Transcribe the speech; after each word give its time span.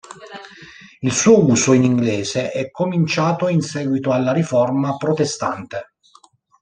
Il 1.01 1.11
suo 1.13 1.47
uso 1.47 1.73
in 1.73 1.83
inglese 1.83 2.49
è 2.49 2.71
cominciato 2.71 3.47
in 3.49 3.61
seguito 3.61 4.11
alla 4.11 4.31
Riforma 4.31 4.97
protestante. 4.97 5.93